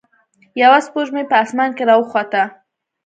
[0.61, 2.43] یوه سپوږمۍ په اسمان کې راوخته.